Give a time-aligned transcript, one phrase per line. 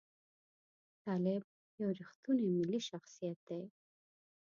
[1.03, 1.43] طالب
[1.81, 3.61] یو ریښتونی ملي شخصیت دی.